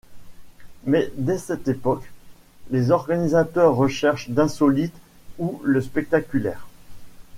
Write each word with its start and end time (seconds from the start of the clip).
Mais 0.85 1.11
dès 1.15 1.37
cette 1.37 1.67
époque, 1.67 2.11
les 2.71 2.89
organisateurs 2.89 3.75
recherchent 3.75 4.29
l'insolite 4.29 4.95
ou 5.37 5.61
le 5.63 5.79
spectaculaire. 5.79 6.65